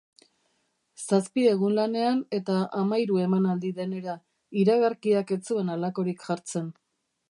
[1.01, 4.19] Zazpi egun lanean eta hamahiru emanaldi denera,
[4.65, 6.79] iragarkiak ez zuen halakorik jartzen.